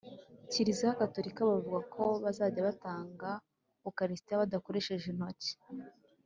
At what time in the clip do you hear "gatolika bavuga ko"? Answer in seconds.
1.01-2.03